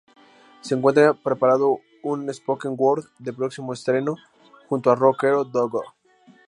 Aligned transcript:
Se 0.61 0.73
encuentra 0.73 1.13
preparando 1.13 1.77
un 2.01 2.27
"spoken 2.33 2.73
word," 2.75 3.05
de 3.19 3.33
próximo 3.33 3.71
estreno, 3.71 4.15
junto 4.67 4.89
al 4.89 4.97
rockero 4.97 5.43
Dogo. 5.43 5.83